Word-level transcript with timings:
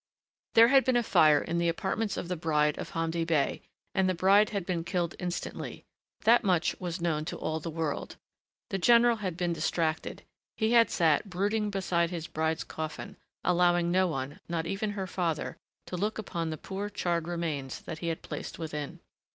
There 0.55 0.69
had 0.69 0.83
been 0.83 0.97
a 0.97 1.03
fire 1.03 1.39
in 1.43 1.59
the 1.59 1.69
apartments 1.69 2.17
of 2.17 2.27
the 2.27 2.35
bride 2.35 2.79
of 2.79 2.89
Hamdi 2.93 3.23
Bey 3.23 3.61
and 3.93 4.09
the 4.09 4.15
bride 4.15 4.49
had 4.49 4.65
been 4.65 4.83
killed 4.83 5.13
instantly 5.19 5.85
that 6.21 6.43
much 6.43 6.75
was 6.79 6.99
known 7.01 7.23
to 7.25 7.37
all 7.37 7.59
the 7.59 7.69
world. 7.69 8.15
The 8.71 8.79
general 8.79 9.17
had 9.17 9.37
been 9.37 9.53
distracted. 9.53 10.23
He 10.57 10.71
had 10.71 10.89
sat 10.89 11.29
brooding 11.29 11.69
beside 11.69 12.09
his 12.09 12.25
bride's 12.25 12.63
coffin, 12.63 13.15
allowing 13.43 13.91
no 13.91 14.07
one, 14.07 14.39
not 14.49 14.65
even 14.65 14.89
her 14.93 15.05
father, 15.05 15.57
to 15.85 15.95
look 15.95 16.17
upon 16.17 16.49
the 16.49 16.57
poor 16.57 16.89
charred 16.89 17.27
remains 17.27 17.79
that 17.81 17.99
he 17.99 18.07
had 18.07 18.23
placed 18.23 18.57
within. 18.57 19.01